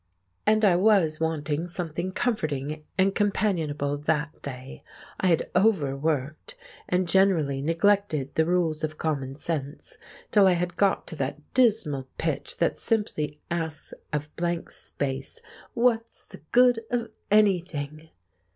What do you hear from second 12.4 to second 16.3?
that simply asks of blank space, "What's